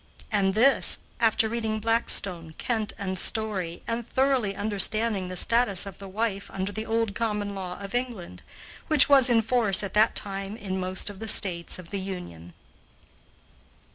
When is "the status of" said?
5.27-5.99